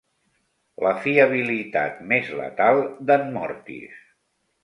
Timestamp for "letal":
2.39-2.81